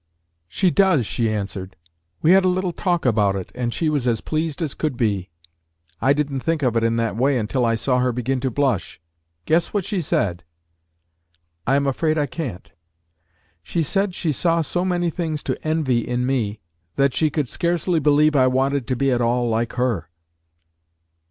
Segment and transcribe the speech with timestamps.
[0.47, 1.75] "She does," she answered.
[2.23, 5.29] "We had a little talk about it, and she was as pleased as could be.
[6.01, 8.99] I didn't think of it in that way until I saw her begin to blush.
[9.45, 10.43] Guess what she said."
[11.67, 12.71] "I am afraid I can't."
[13.61, 16.61] "She said she saw so many things to envy in me,
[16.95, 20.09] that she could scarcely believe I wanted to be at all like her."